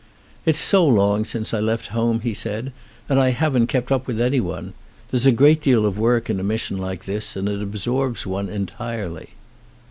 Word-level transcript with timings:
"It's 0.47 0.57
so 0.57 0.83
long 0.83 1.25
since 1.25 1.53
I 1.53 1.59
left 1.59 1.89
home," 1.89 2.21
he 2.21 2.33
said, 2.33 2.73
"and 3.07 3.19
I 3.19 3.29
haven't 3.29 3.67
kept 3.67 3.91
up 3.91 4.07
with 4.07 4.19
anyone. 4.19 4.73
There's 5.11 5.27
a 5.27 5.31
great 5.31 5.61
deal 5.61 5.85
of 5.85 5.95
work 5.99 6.27
in 6.27 6.39
a 6.39 6.43
mission 6.43 6.77
like 6.79 7.05
this 7.05 7.35
and 7.35 7.47
it 7.47 7.61
absorbs 7.61 8.25
one 8.25 8.49
entirely." 8.49 9.35